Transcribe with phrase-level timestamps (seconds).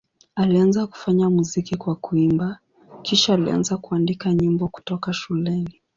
[0.35, 2.59] Alianza kufanya muziki kwa kuimba,
[3.01, 5.81] kisha alianza kuandika nyimbo kutoka shuleni.